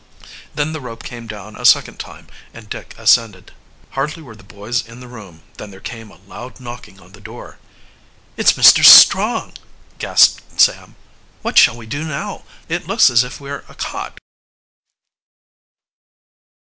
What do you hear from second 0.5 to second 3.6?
Then the rope came down a second time and Dick ascended.